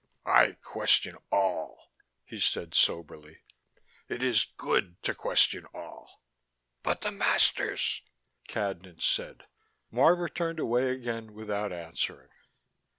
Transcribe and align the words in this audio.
"I 0.25 0.53
question 0.63 1.15
all," 1.31 1.93
he 2.25 2.39
said 2.39 2.73
soberly. 2.73 3.41
"It 4.09 4.23
is 4.23 4.47
good 4.57 4.99
to 5.03 5.13
question 5.13 5.67
all." 5.75 6.23
"But 6.81 7.01
the 7.01 7.11
masters" 7.11 8.01
Cadnan 8.49 9.01
said. 9.03 9.43
Marvor 9.93 10.27
turned 10.27 10.57
away 10.59 10.89
again 10.89 11.35
without 11.35 11.71
answering. 11.71 12.29